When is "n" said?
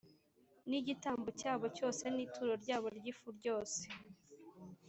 0.69-0.71, 2.15-2.17